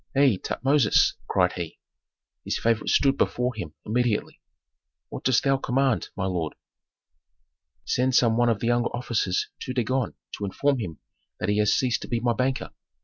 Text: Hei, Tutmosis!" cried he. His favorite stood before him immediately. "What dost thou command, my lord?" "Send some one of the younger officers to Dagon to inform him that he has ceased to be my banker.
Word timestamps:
Hei, 0.15 0.37
Tutmosis!" 0.37 1.13
cried 1.27 1.53
he. 1.53 1.77
His 2.43 2.57
favorite 2.57 2.89
stood 2.89 3.17
before 3.17 3.53
him 3.53 3.75
immediately. 3.85 4.41
"What 5.09 5.23
dost 5.25 5.43
thou 5.43 5.57
command, 5.57 6.09
my 6.15 6.25
lord?" 6.25 6.55
"Send 7.85 8.15
some 8.15 8.35
one 8.35 8.49
of 8.49 8.61
the 8.61 8.65
younger 8.65 8.89
officers 8.95 9.49
to 9.59 9.73
Dagon 9.73 10.15
to 10.39 10.45
inform 10.45 10.79
him 10.79 10.97
that 11.39 11.49
he 11.49 11.59
has 11.59 11.75
ceased 11.75 12.01
to 12.01 12.07
be 12.07 12.19
my 12.19 12.33
banker. 12.33 12.71